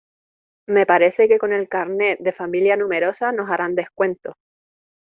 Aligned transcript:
Me 0.67 0.87
parece 0.87 1.27
que 1.27 1.37
con 1.37 1.53
el 1.53 1.69
carné 1.69 2.17
de 2.19 2.31
familia 2.33 2.75
numerosa 2.75 3.31
nos 3.31 3.51
harán 3.51 3.75
descuento. 3.75 4.33